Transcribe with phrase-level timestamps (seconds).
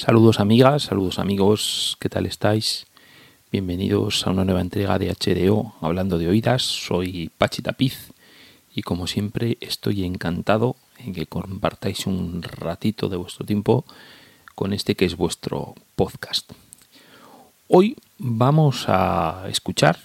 [0.00, 2.86] Saludos amigas, saludos amigos, ¿qué tal estáis?
[3.52, 6.62] Bienvenidos a una nueva entrega de HDO hablando de oídas.
[6.62, 8.10] Soy Pachi Tapiz
[8.74, 13.84] y como siempre estoy encantado en que compartáis un ratito de vuestro tiempo
[14.54, 16.50] con este que es vuestro podcast.
[17.68, 19.98] Hoy vamos a escuchar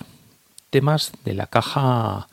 [0.72, 2.28] temas de la caja,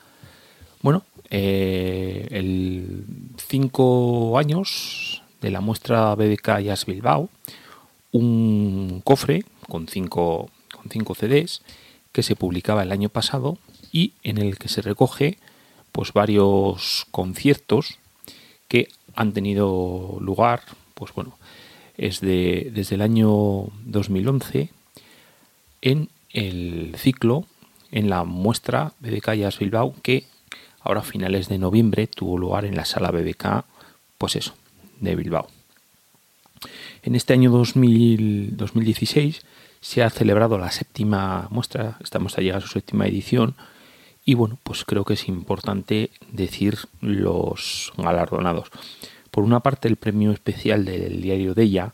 [0.81, 3.05] bueno, eh, el
[3.37, 7.29] 5 años de la muestra BBK Jazz Bilbao,
[8.11, 11.61] un cofre con 5 con cinco CDs
[12.11, 13.57] que se publicaba el año pasado
[13.91, 15.37] y en el que se recoge
[15.91, 17.99] pues varios conciertos
[18.67, 20.63] que han tenido lugar,
[20.95, 21.37] pues bueno,
[21.97, 24.69] es de, desde el año 2011
[25.81, 27.45] en el ciclo,
[27.91, 30.25] en la muestra BBK Jazz Bilbao, que
[30.81, 33.65] ahora a finales de noviembre tuvo lugar en la sala BBK,
[34.17, 34.55] pues eso,
[35.03, 35.47] de Bilbao.
[37.03, 39.41] En este año 2016
[39.81, 43.55] se ha celebrado la séptima muestra, estamos a llegar a su séptima edición,
[44.25, 48.69] y bueno, pues creo que es importante decir los galardonados.
[49.31, 51.93] Por una parte, el premio especial del diario de ella,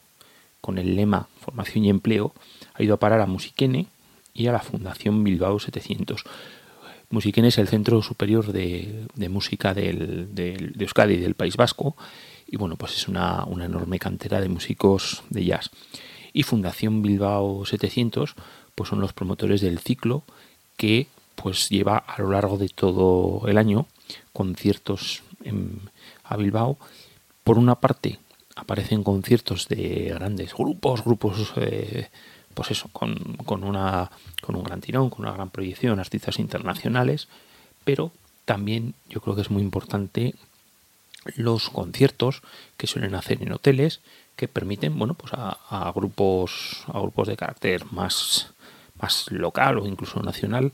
[0.62, 2.34] con el lema Formación y Empleo,
[2.76, 3.88] ha ido a parar a Musiquene
[4.36, 6.24] y a la Fundación Bilbao 700.
[7.10, 11.96] Musiquene es el Centro Superior de, Música del, de Euskadi y del País Vasco
[12.52, 15.70] y bueno, pues es una, una enorme cantera de músicos de jazz.
[16.34, 18.36] Y Fundación Bilbao 700
[18.76, 20.24] pues son los promotores del ciclo
[20.78, 23.88] que pues lleva a lo largo de todo el año
[24.34, 25.82] conciertos en,
[26.24, 26.78] a Bilbao.
[27.44, 28.20] Por una parte
[28.56, 32.10] aparecen conciertos de grandes grupos, grupos eh,
[32.54, 33.16] pues eso, con,
[33.46, 34.12] con, una,
[34.42, 37.28] con un gran tirón, con una gran proyección, artistas internacionales,
[37.84, 38.12] pero
[38.46, 40.36] también yo creo que es muy importante
[41.36, 42.42] los conciertos
[42.78, 44.02] que suelen hacer en hoteles
[44.36, 48.54] que permiten bueno pues a, grupos a grupos de carácter más
[49.02, 50.72] más local o incluso nacional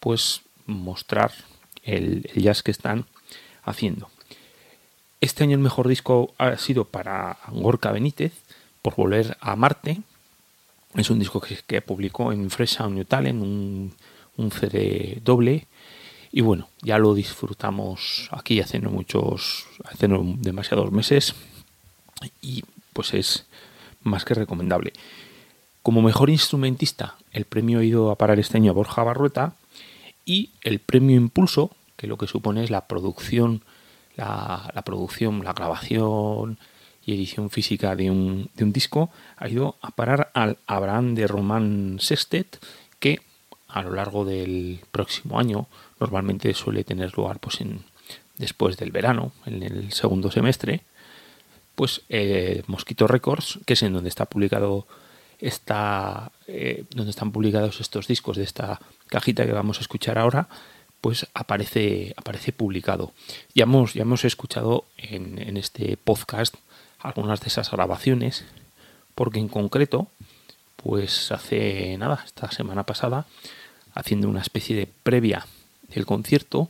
[0.00, 1.32] pues mostrar
[1.86, 3.06] el, jazz que están
[3.64, 4.10] haciendo.
[5.20, 8.32] Este año el mejor disco ha sido para Gorka Benítez
[8.82, 10.02] por volver a Marte.
[10.94, 13.94] Es un disco que, publicó en Fresh Sound New Talent, un,
[14.36, 15.66] un CD doble.
[16.36, 21.34] Y bueno, ya lo disfrutamos aquí hace no muchos, hace no demasiados meses.
[22.42, 23.46] Y pues es
[24.02, 24.92] más que recomendable.
[25.82, 29.54] Como mejor instrumentista, el premio ha ido a parar este año a Borja Barrueta
[30.26, 33.62] y el premio Impulso, que lo que supone es la producción,
[34.14, 36.58] la, producción, la grabación
[37.06, 39.08] y edición física de un, de un, disco,
[39.38, 42.62] ha ido a parar al Abraham de Román Sextet,
[43.00, 43.22] que
[43.68, 45.66] a lo largo del próximo año
[46.00, 47.84] normalmente suele tener lugar pues en,
[48.38, 50.82] después del verano, en el segundo semestre,
[51.74, 54.86] pues eh, Mosquito Records, que es en donde está publicado
[55.38, 60.48] esta, eh, donde están publicados estos discos de esta cajita que vamos a escuchar ahora,
[61.00, 63.12] pues aparece, aparece publicado.
[63.54, 66.54] Ya hemos, ya hemos escuchado en, en este podcast
[66.98, 68.44] algunas de esas grabaciones,
[69.14, 70.08] porque en concreto,
[70.76, 73.26] pues hace nada, esta semana pasada,
[73.94, 75.46] haciendo una especie de previa
[75.96, 76.68] del concierto,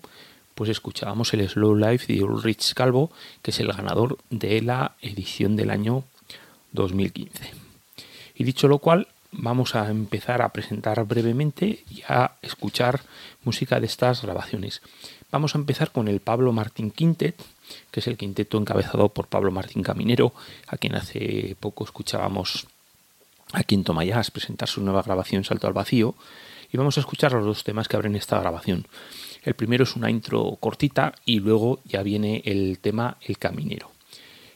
[0.55, 3.11] pues escuchábamos el Slow Life de Ulrich Calvo,
[3.43, 6.05] que es el ganador de la edición del año
[6.73, 7.53] 2015.
[8.37, 13.03] Y dicho lo cual, vamos a empezar a presentar brevemente y a escuchar
[13.45, 14.81] música de estas grabaciones.
[15.31, 17.37] Vamos a empezar con el Pablo Martín Quintet,
[17.91, 20.33] que es el quinteto encabezado por Pablo Martín Caminero,
[20.69, 22.67] a quien hace poco escuchábamos
[23.53, 26.15] aquí en Tomayás presentar su nueva grabación Salto al Vacío.
[26.73, 28.87] Y vamos a escuchar los dos temas que abren esta grabación.
[29.43, 33.91] El primero es una intro cortita y luego ya viene el tema El Caminero.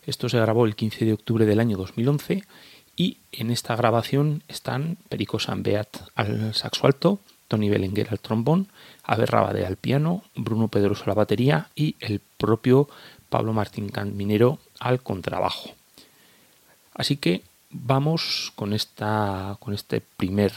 [0.04, 2.44] Esto se grabó el 15 de octubre del año 2011
[2.96, 8.68] y en esta grabación están Perico Sanbeat al saxo alto, Tony Belenguer al trombón,
[9.04, 12.88] Aber Rabade al piano, Bruno Pedroso a la batería y el propio
[13.28, 15.70] Pablo Martín Caminero al contrabajo.
[16.94, 20.52] Así que vamos con, esta, con este primer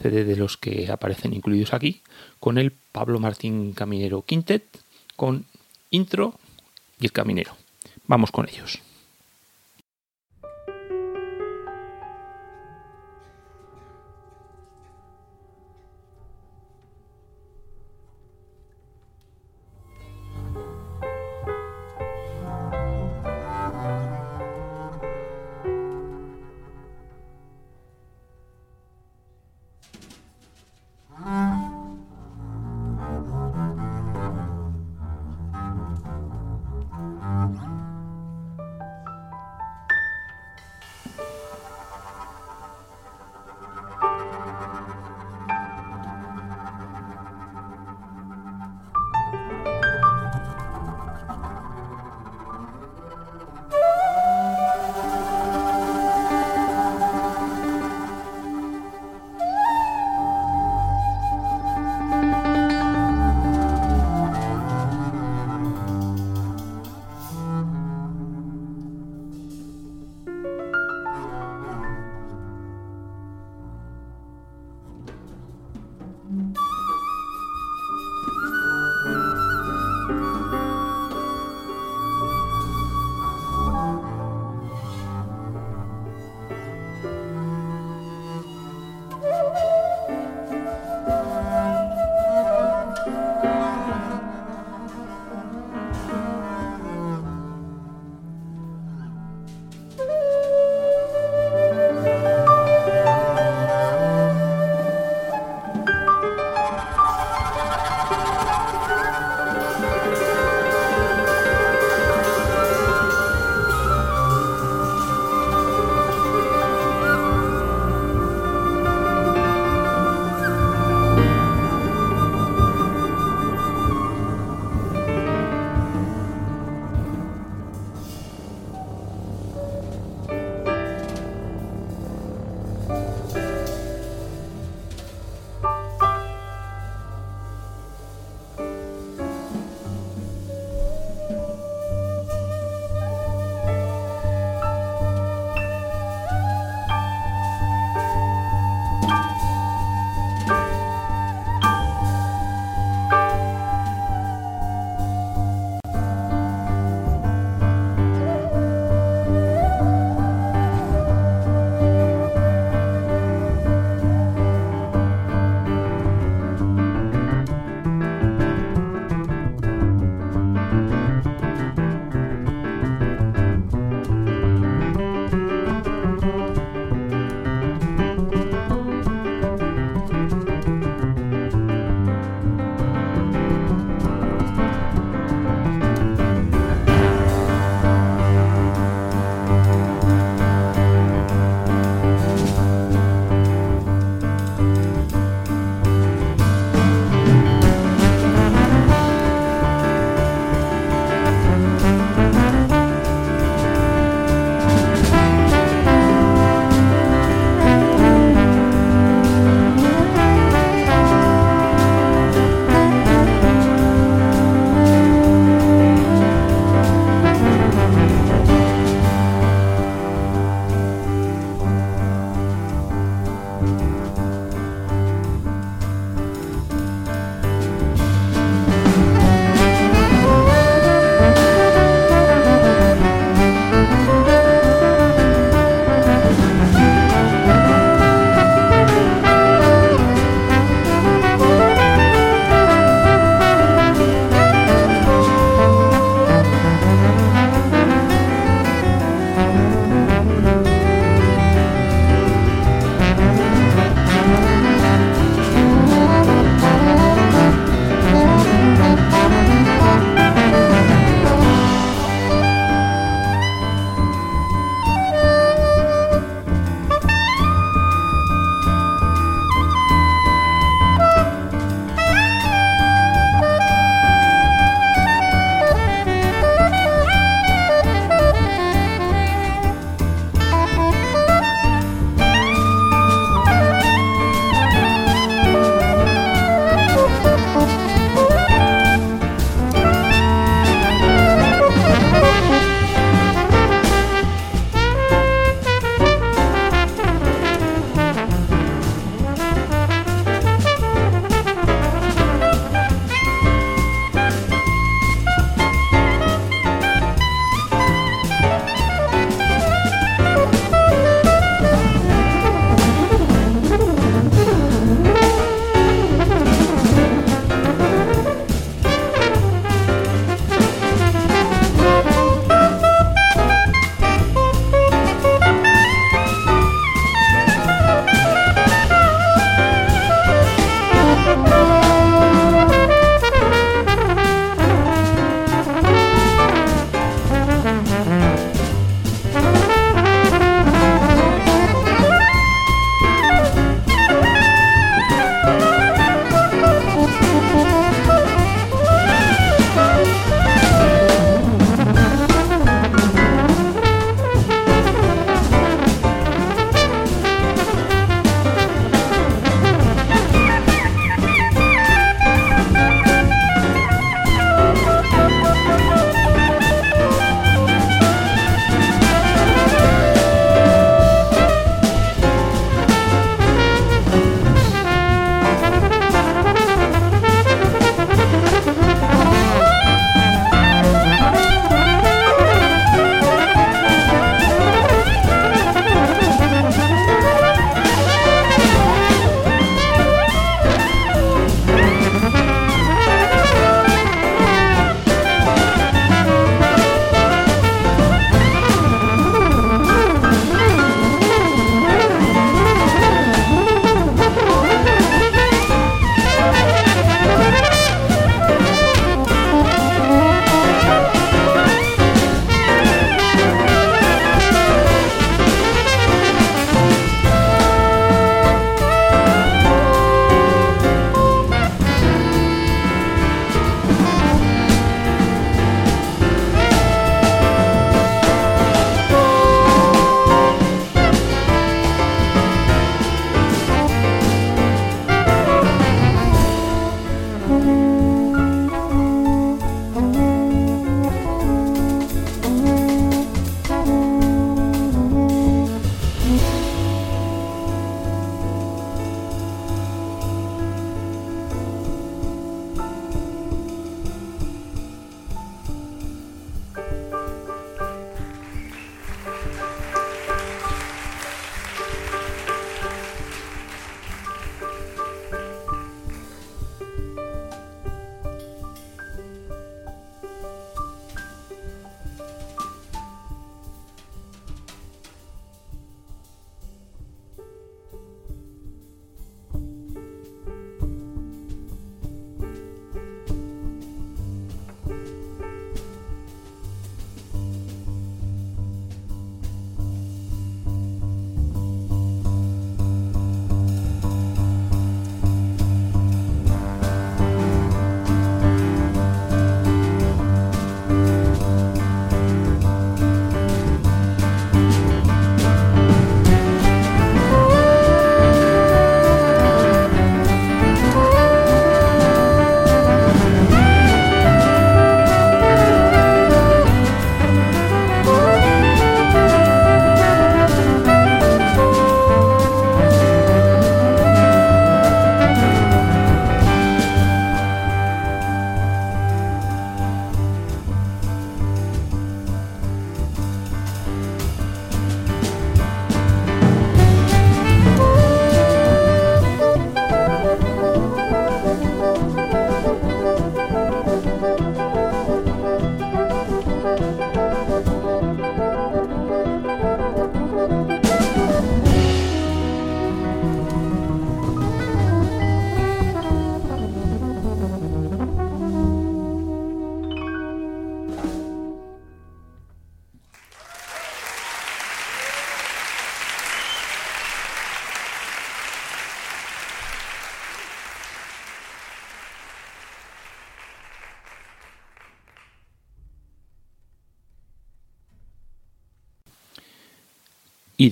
[0.00, 2.02] CD de los que aparecen incluidos aquí,
[2.40, 4.64] con el Pablo Martín Caminero Quintet,
[5.16, 5.46] con
[5.90, 6.38] intro
[7.00, 7.56] y el caminero.
[8.06, 8.80] Vamos con ellos.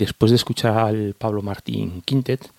[0.03, 2.51] Después de escuchar al Pablo Martín Quintet,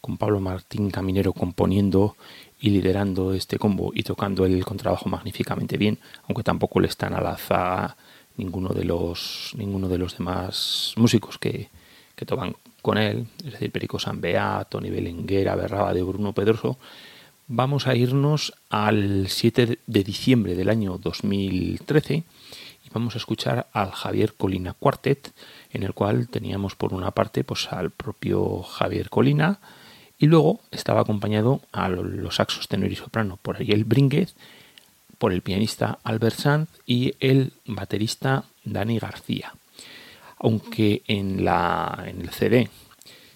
[0.00, 2.16] con Pablo Martín Caminero componiendo
[2.60, 7.20] y liderando este combo y tocando el contrabajo magníficamente bien, aunque tampoco le están a
[7.20, 7.96] la zaga
[8.36, 11.68] ninguno de los ninguno de los demás músicos que,
[12.14, 16.78] que tocan con él, es decir, Perico Sanbea, Tony Belenguera, Berraba de Bruno Pedroso,
[17.48, 23.90] vamos a irnos al 7 de diciembre del año 2013 y vamos a escuchar al
[23.90, 25.32] Javier Colina Quartet,
[25.72, 29.58] en el cual teníamos por una parte pues al propio Javier Colina
[30.18, 34.34] y luego estaba acompañado a los saxos tenor y soprano por Ariel Brínguez,
[35.18, 39.54] por el pianista Albert Sanz y el baterista Dani García.
[40.38, 42.68] Aunque en, la, en el CD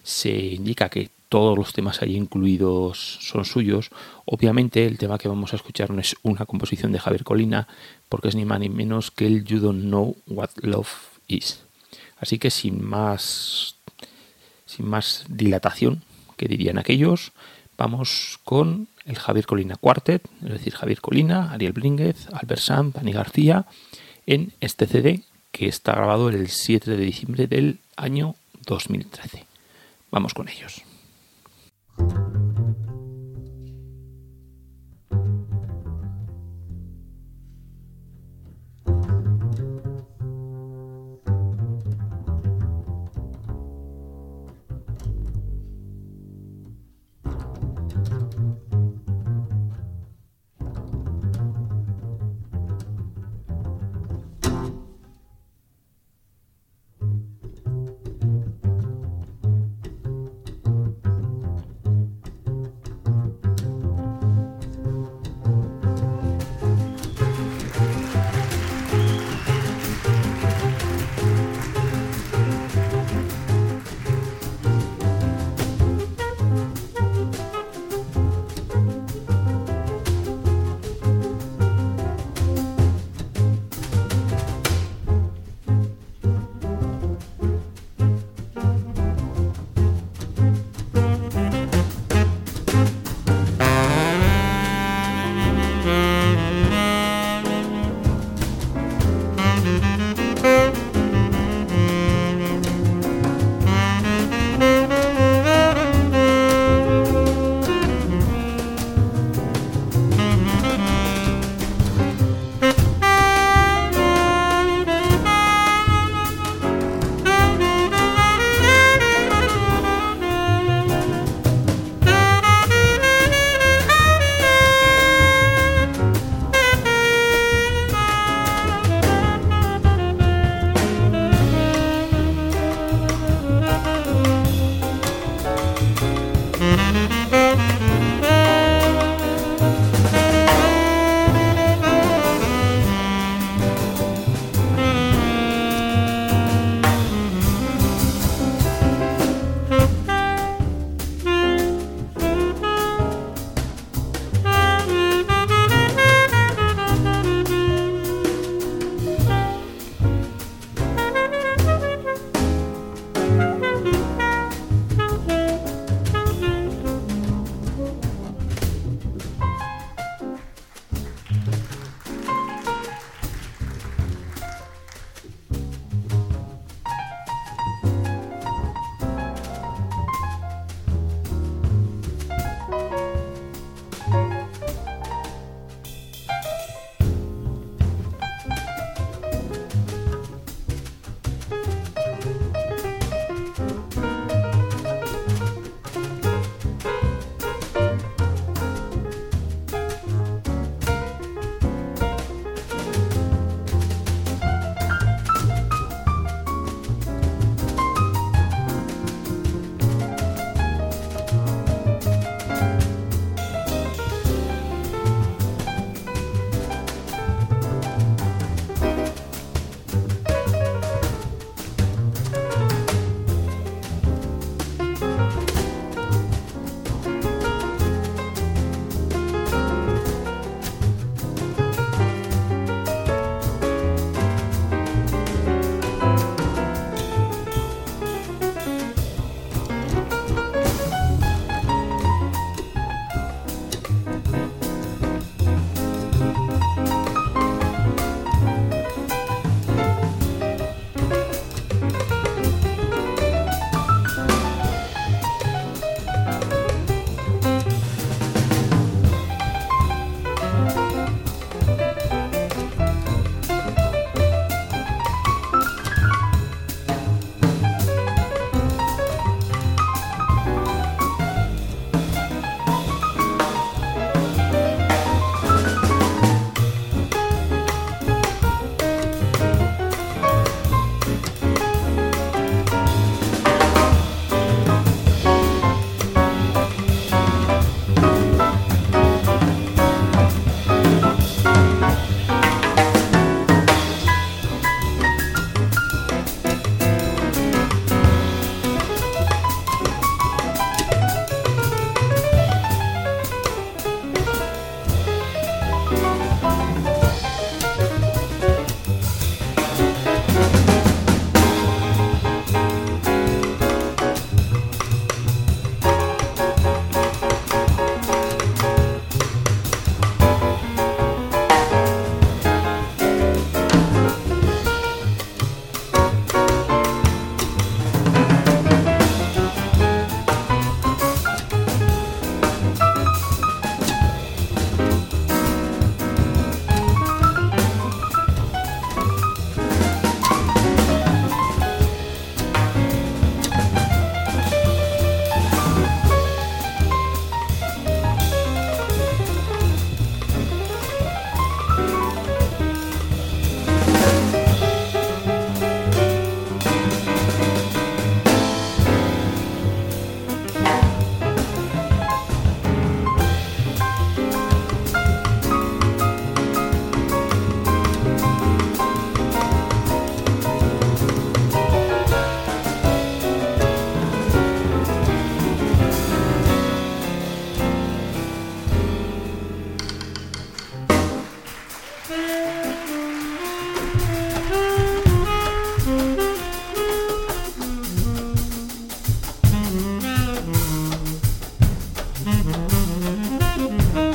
[0.03, 3.89] se indica que todos los temas ahí incluidos son suyos.
[4.25, 7.67] Obviamente el tema que vamos a escuchar no es una composición de Javier Colina,
[8.07, 10.93] porque es ni más ni menos que el You Don't Know What Love
[11.27, 11.66] Is.
[12.19, 13.75] Así que sin más,
[14.65, 16.03] sin más dilatación,
[16.35, 17.31] que dirían aquellos,
[17.77, 23.11] vamos con el Javier Colina Quartet, es decir, Javier Colina, Ariel Brínguez, Albert Sam, Dani
[23.11, 23.65] García,
[24.25, 29.45] en este CD que está grabado el 7 de diciembre del año 2013.
[30.11, 30.83] Vamos con ellos.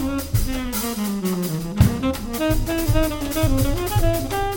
[0.03, 0.33] Thank
[4.33, 4.52] you.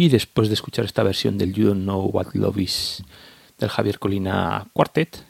[0.00, 3.04] Y después de escuchar esta versión del You Don't Know What Love Is
[3.58, 5.26] del Javier Colina Quartet,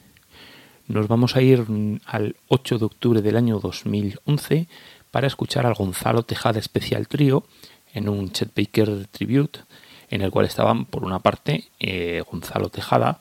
[0.87, 1.65] nos vamos a ir
[2.05, 4.69] al 8 de octubre del año 2011
[5.11, 7.43] para escuchar al Gonzalo Tejada Especial Trío
[7.93, 9.59] en un Chet Baker Tribute,
[10.09, 13.19] en el cual estaban, por una parte, eh, Gonzalo Tejada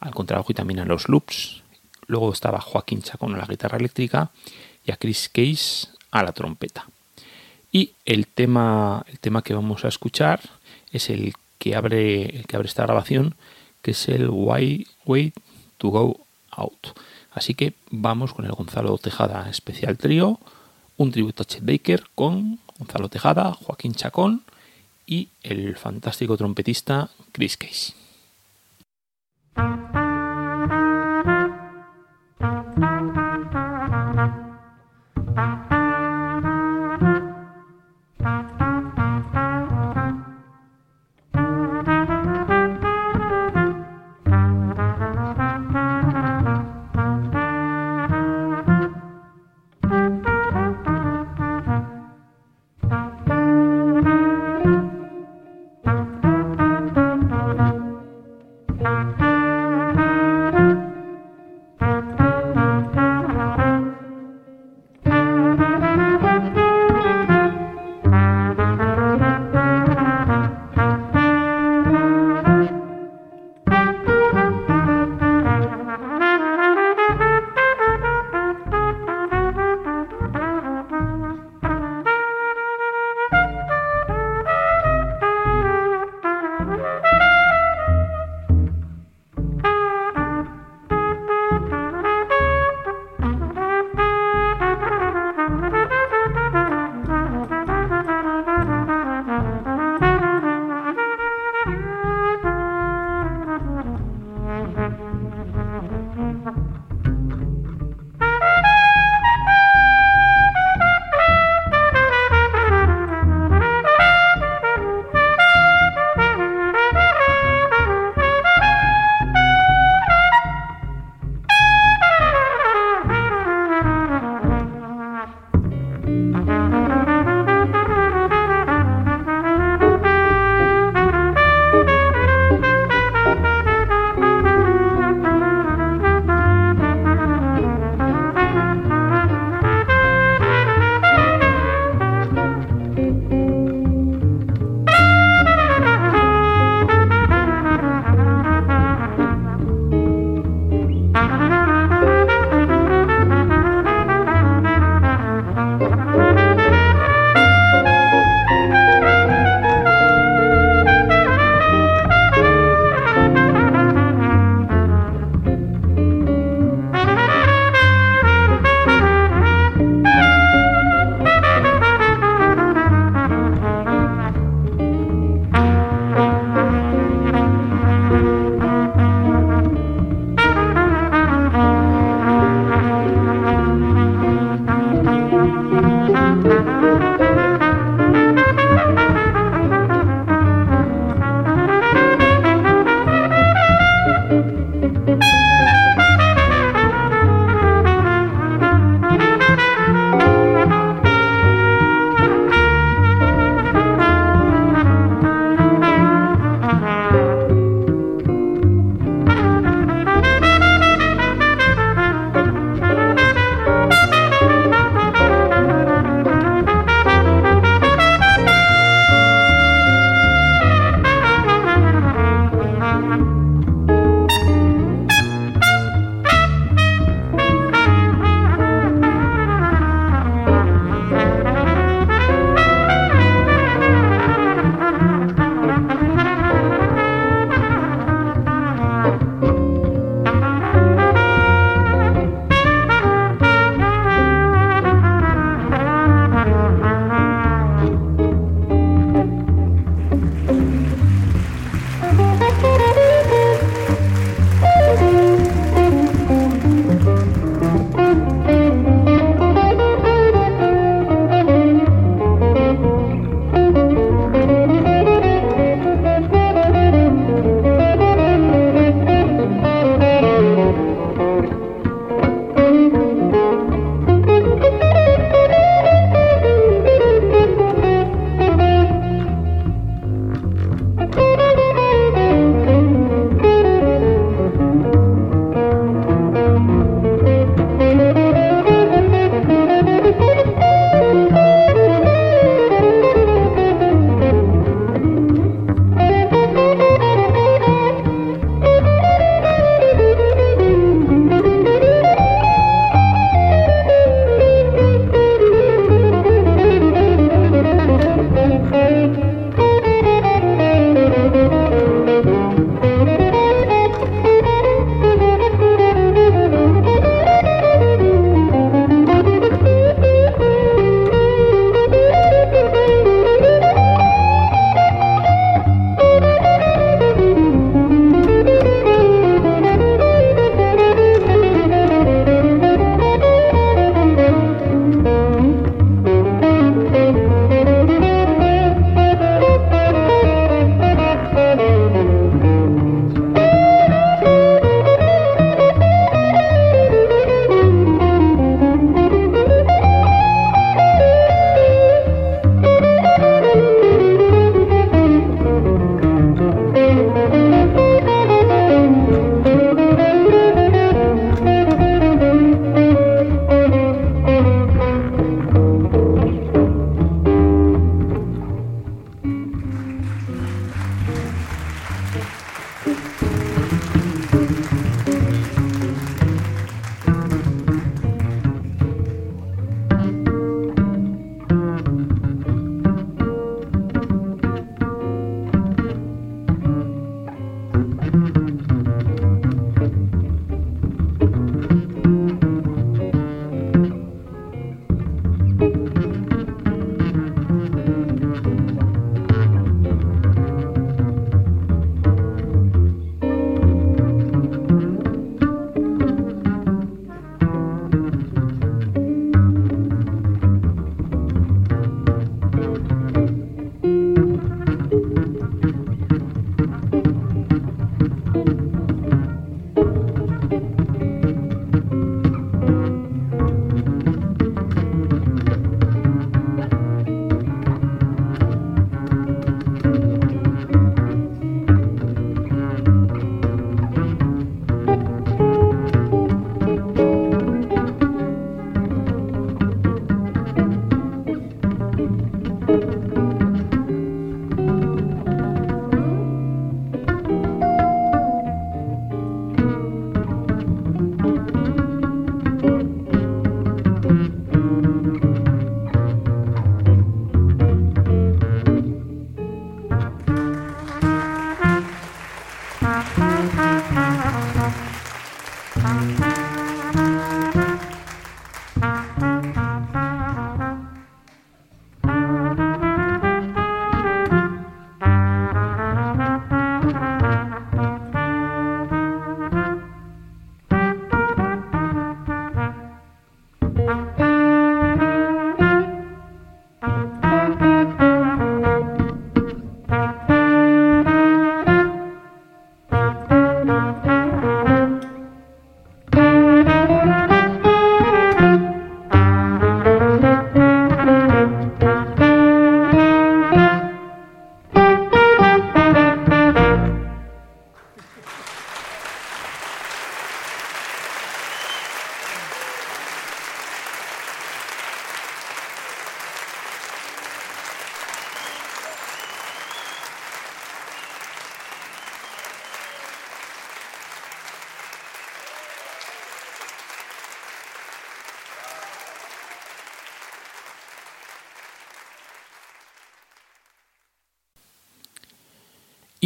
[0.00, 1.62] al contrabajo y también a los loops.
[2.08, 4.32] Luego estaba Joaquín Chacón a la guitarra eléctrica
[4.84, 6.88] y a Chris Case a la trompeta.
[7.70, 10.40] Y el tema, el tema que vamos a escuchar
[10.92, 13.34] es el que abre, que abre esta grabación,
[13.82, 15.32] que es el Why Way
[15.78, 16.20] to Go
[16.50, 16.98] Out.
[17.32, 20.40] Así que vamos con el Gonzalo Tejada especial trío,
[20.96, 24.42] un tributo a Chet Baker con Gonzalo Tejada, Joaquín Chacón
[25.06, 27.94] y el fantástico trompetista Chris Case.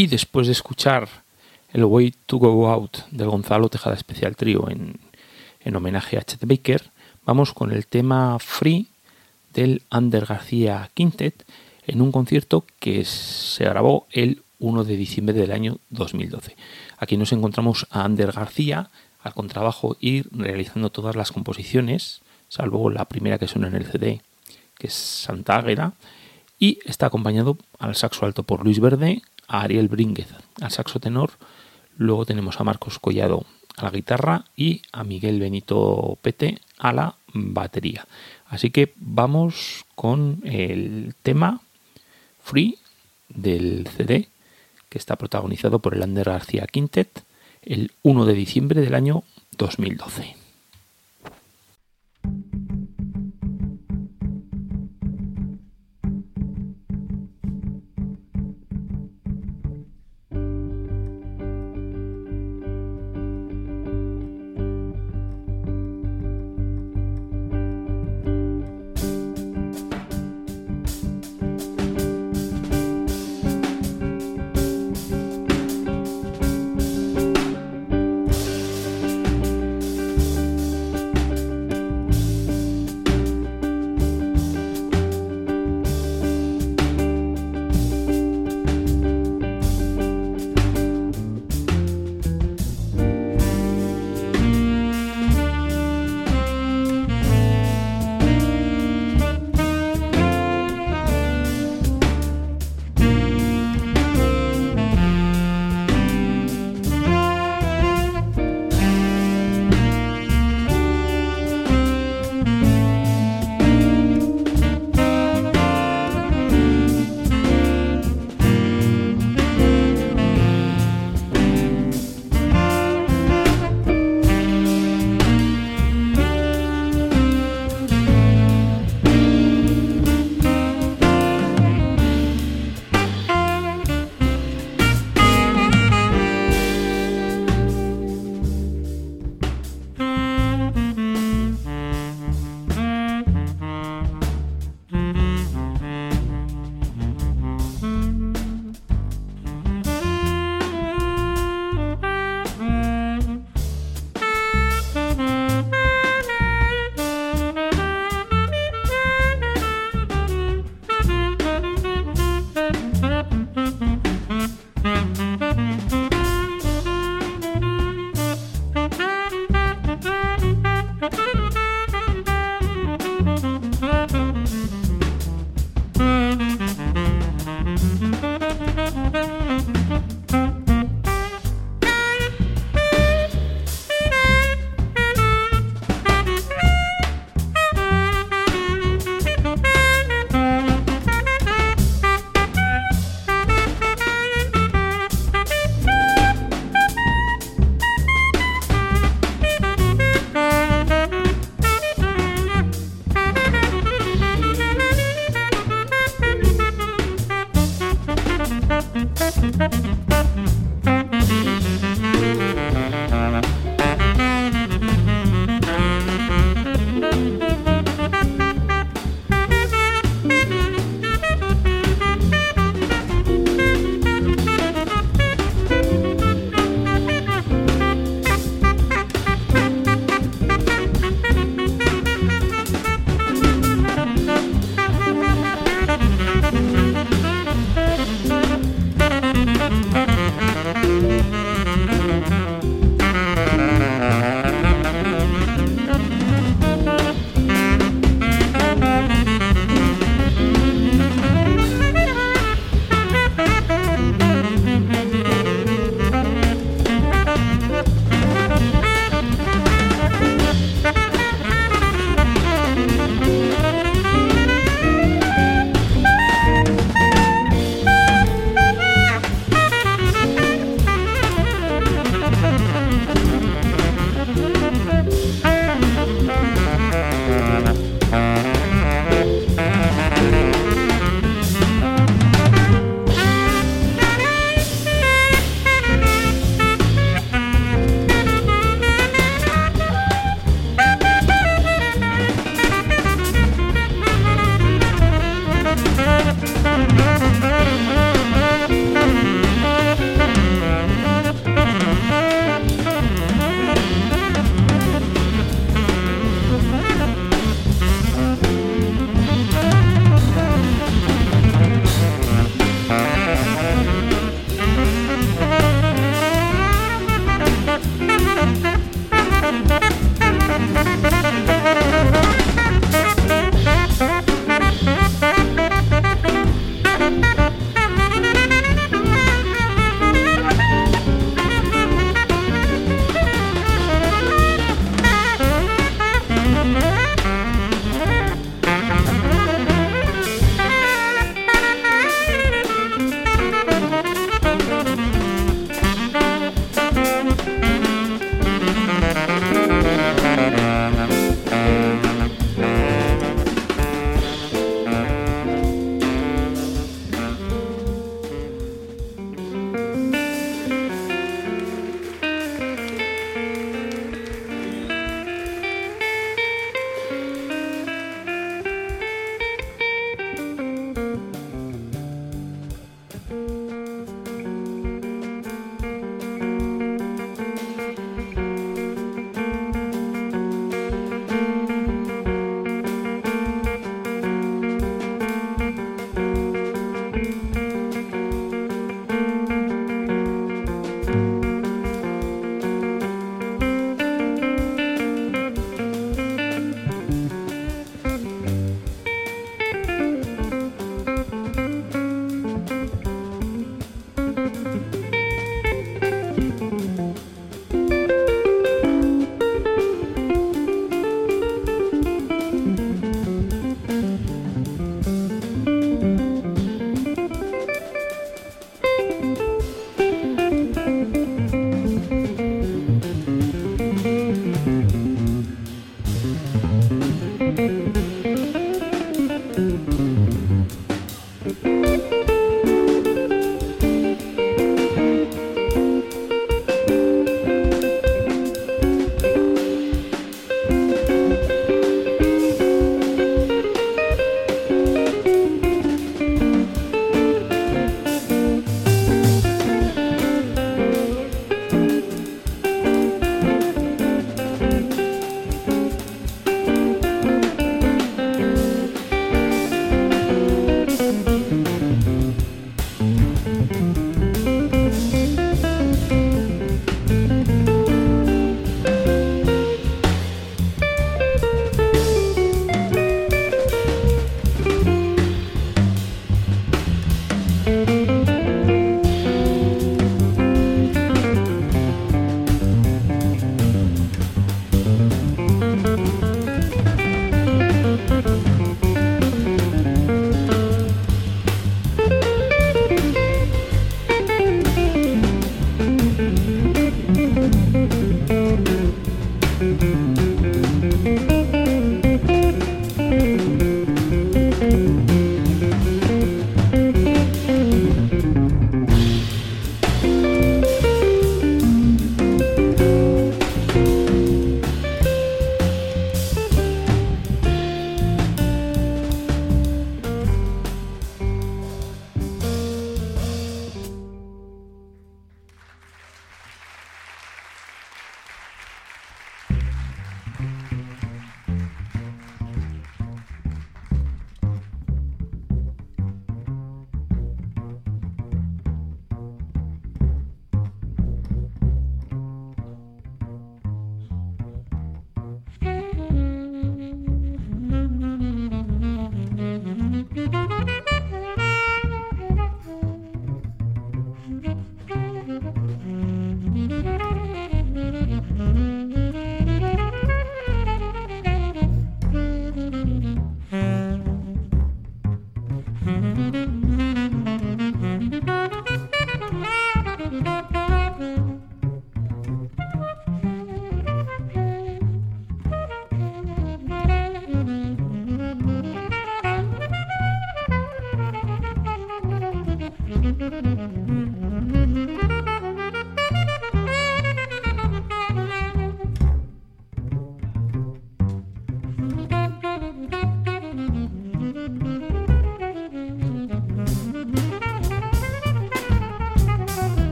[0.00, 1.10] Y después de escuchar
[1.74, 4.98] el Way to Go Out del Gonzalo Tejada Especial Trío en,
[5.62, 6.90] en homenaje a Chet Baker,
[7.26, 8.88] vamos con el tema Free
[9.52, 11.44] del Ander García Quintet
[11.86, 16.56] en un concierto que se grabó el 1 de diciembre del año 2012.
[16.96, 18.88] Aquí nos encontramos a Ander García
[19.22, 24.22] al contrabajo y realizando todas las composiciones, salvo la primera que suena en el CD,
[24.78, 25.92] que es Santa Águeda,
[26.60, 29.22] y está acompañado al saxo alto por Luis Verde,
[29.58, 30.28] Ariel Brínguez
[30.60, 31.32] al saxo tenor,
[31.96, 33.44] luego tenemos a Marcos Collado
[33.76, 38.06] a la guitarra y a Miguel Benito Pete a la batería.
[38.46, 41.60] Así que vamos con el tema
[42.42, 42.78] Free
[43.28, 44.28] del CD
[44.88, 47.24] que está protagonizado por el Ander García Quintet
[47.62, 49.22] el 1 de diciembre del año
[49.56, 50.39] 2012.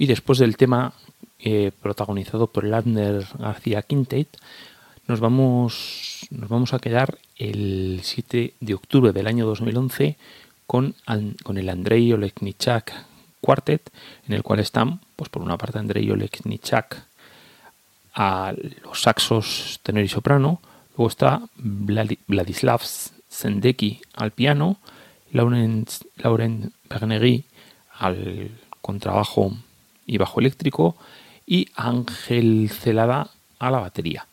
[0.00, 0.94] Y después del tema
[1.40, 4.34] eh, protagonizado por Lander García Quintet,
[5.06, 10.16] nos vamos, nos vamos a quedar el 7 de octubre del año 2011
[10.66, 10.94] con,
[11.42, 12.94] con el Andrei Oleknichak
[13.42, 13.90] Quartet,
[14.26, 17.04] en el cual están, pues por una parte Andrei Oleknichak
[18.14, 20.62] a los saxos tenor y soprano,
[20.96, 22.80] luego está Vladislav
[23.28, 24.78] Sendeki al piano,
[25.30, 26.72] Laurent, Laurent
[27.98, 29.52] al contrabajo
[30.10, 30.96] y bajo eléctrico
[31.46, 33.30] y Ángel Celada
[33.60, 34.26] a la batería.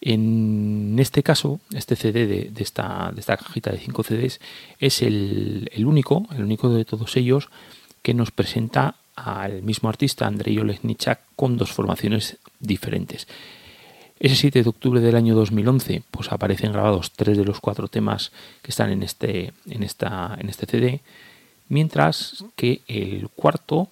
[0.00, 4.40] En este caso, este CD de, esta, de esta, cajita de 5 CDs
[4.78, 7.48] es el, único, el único de todos ellos
[8.02, 13.26] que nos presenta al mismo artista, Andrei Olechnichak, con dos formaciones diferentes.
[14.18, 18.32] Ese 7 de octubre del año 2011, pues aparecen grabados tres de los cuatro temas
[18.62, 21.00] que están en este, en esta, en este CD,
[21.68, 23.88] mientras que el cuarto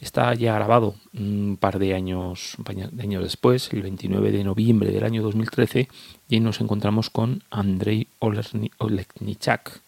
[0.00, 2.56] está ya grabado un par de años,
[3.00, 5.88] años después, el 29 de noviembre del año 2013,
[6.28, 9.80] y nos encontramos con Andrei Olechnichak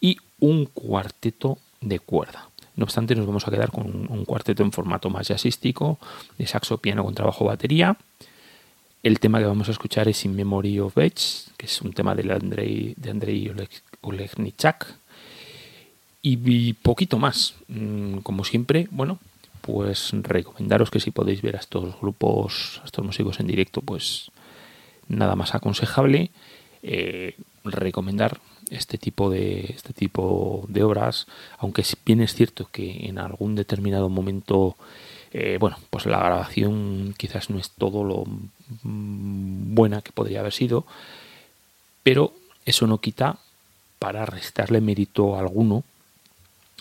[0.00, 2.48] y un cuarteto de cuerda.
[2.76, 5.98] No obstante, nos vamos a quedar con un cuarteto en formato más jazzístico,
[6.38, 7.96] de saxo, piano con trabajo batería.
[9.02, 12.14] El tema que vamos a escuchar es In Memory of Edge, que es un tema
[12.14, 13.52] de Andrei, de Andrei
[14.00, 14.94] Olechnichak.
[16.22, 17.54] Y poquito más.
[17.68, 19.18] Mm, como siempre, bueno,
[19.64, 24.30] pues recomendaros que si podéis ver a estos grupos, a estos músicos en directo, pues
[25.08, 26.30] nada más aconsejable.
[26.82, 27.34] Eh,
[27.64, 33.54] recomendar este tipo de este tipo de obras aunque bien es cierto que en algún
[33.54, 34.76] determinado momento
[35.32, 38.24] eh, bueno pues la grabación quizás no es todo lo
[38.82, 40.84] buena que podría haber sido
[42.02, 42.34] pero
[42.66, 43.38] eso no quita
[43.98, 45.84] para restarle mérito alguno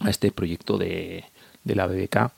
[0.01, 1.23] a este proyecto de,
[1.63, 2.31] de la BBK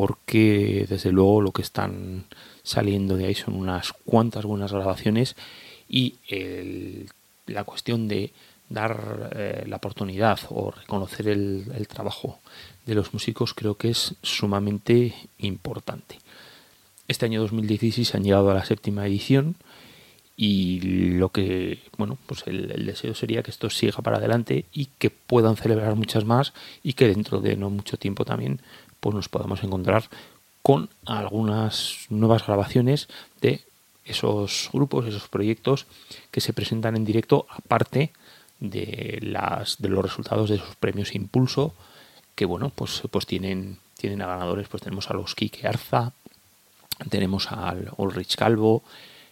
[0.00, 2.24] porque desde luego lo que están
[2.62, 5.36] saliendo de ahí son unas cuantas buenas grabaciones
[5.90, 6.14] y
[7.46, 8.32] la cuestión de
[8.70, 12.38] dar eh, la oportunidad o reconocer el, trabajo
[12.86, 16.18] de los músicos creo que es sumamente importante.
[17.06, 19.54] Este año 2016 han llegado a la séptima edición
[20.34, 20.80] y
[21.18, 25.10] lo que, bueno, pues el, el, deseo sería que esto siga para adelante y que
[25.10, 28.62] puedan celebrar muchas más y que dentro de no mucho tiempo también
[29.00, 30.04] pues nos podamos encontrar
[30.62, 33.08] con algunas nuevas grabaciones
[33.40, 33.62] de
[34.04, 35.86] esos grupos, esos proyectos
[36.30, 38.12] que se presentan en directo aparte
[38.58, 41.74] de las de los resultados de esos premios Impulso
[42.34, 46.12] que bueno pues pues tienen tienen a ganadores pues tenemos a los Kike Arza
[47.08, 48.82] tenemos al Ulrich Calvo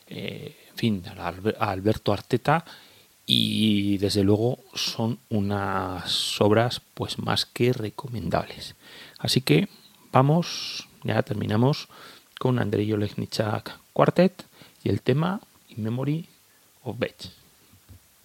[0.06, 2.64] eh, en fin a Alberto Arteta
[3.26, 8.74] y desde luego son unas obras pues más que recomendables
[9.18, 9.68] así que
[10.12, 11.88] vamos ya terminamos
[12.38, 14.44] con Andrei Olechnichak Quartet
[14.84, 16.28] y el tema In Memory
[16.84, 17.30] of Bech.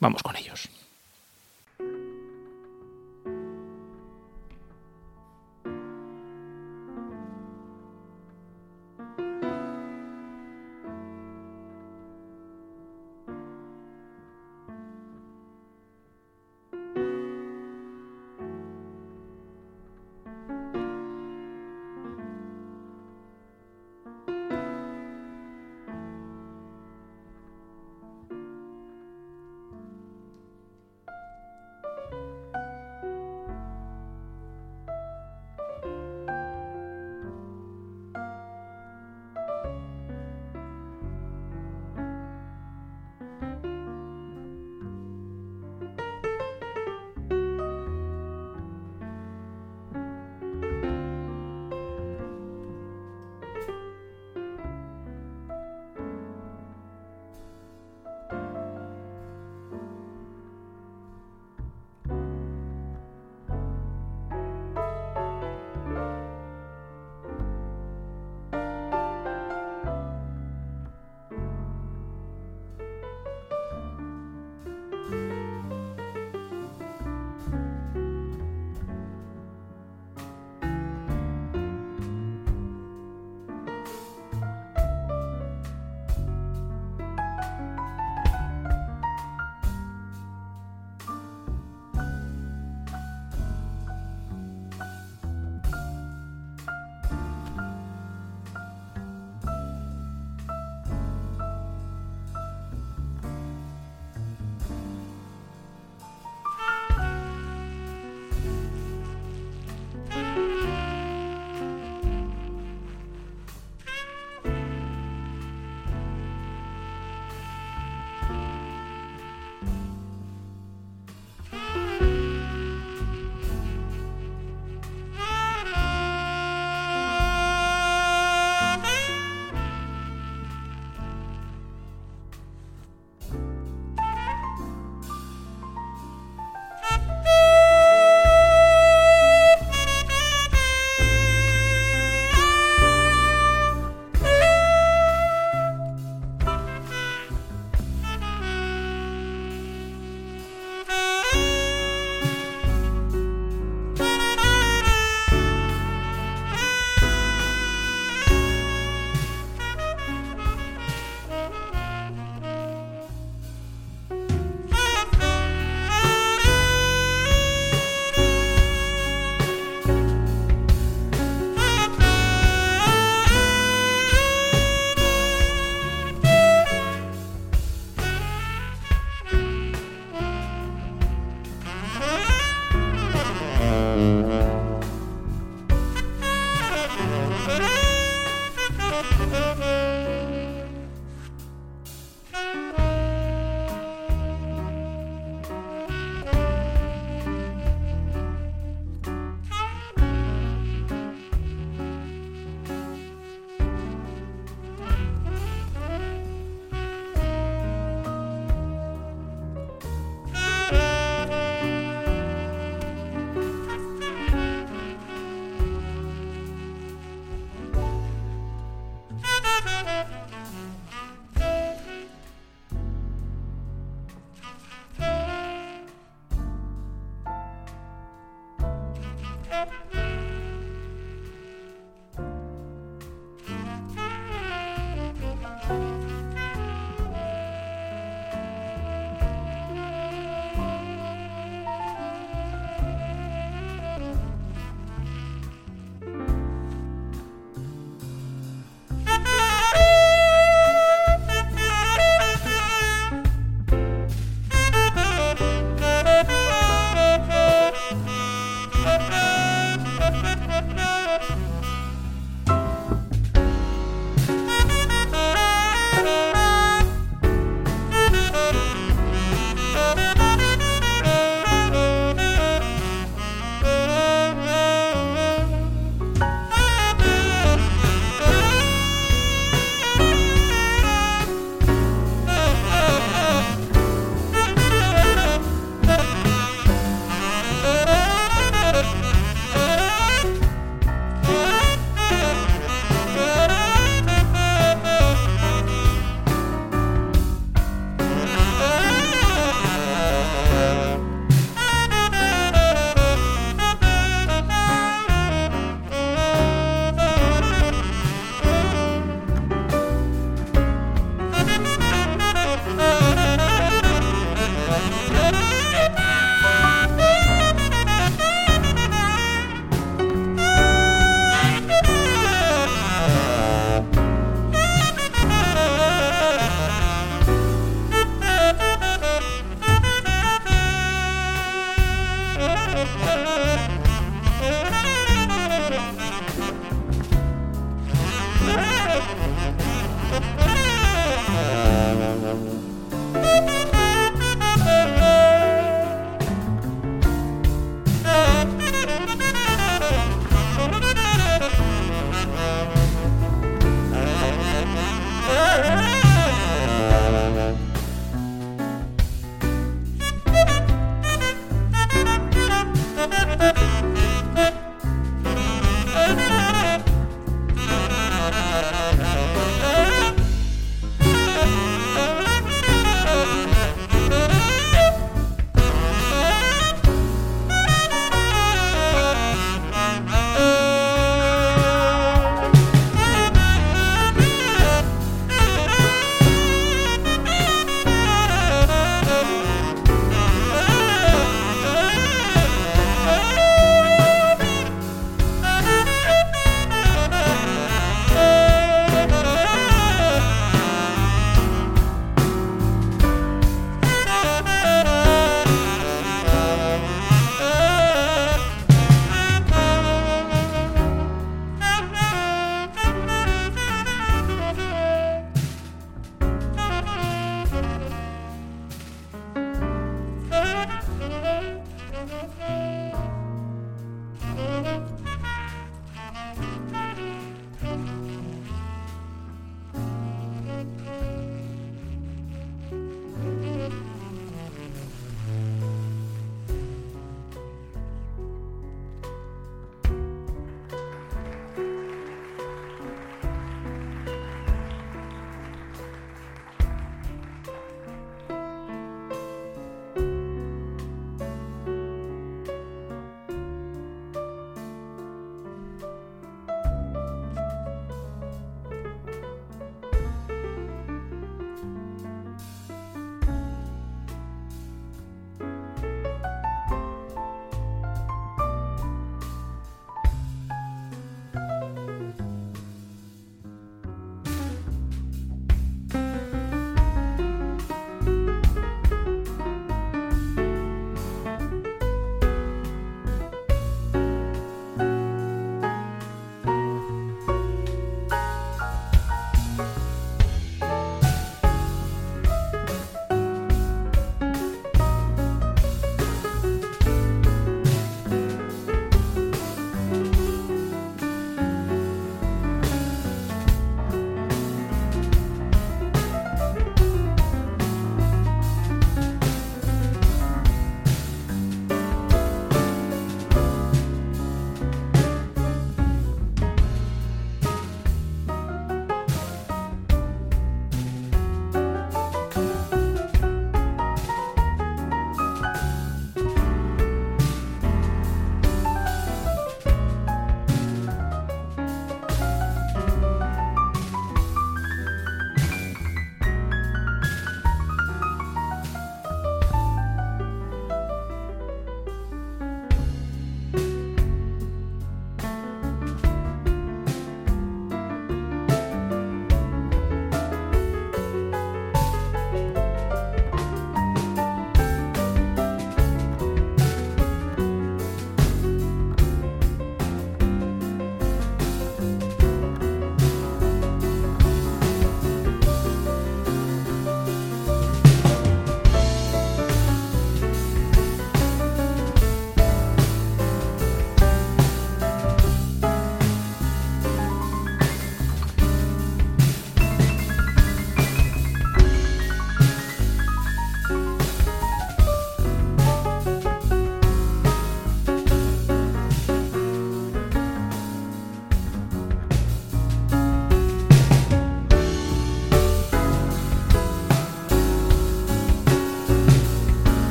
[0.00, 0.68] Vamos con ellos